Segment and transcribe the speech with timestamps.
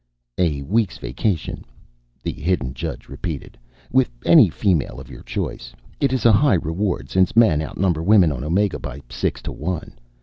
[0.39, 1.63] "A week's vacation,"
[2.23, 3.55] the hidden judge repeated,
[3.91, 5.73] "with any female of your choice.
[5.99, 9.93] It is a high reward, since men outnumber women on Omega by six to one.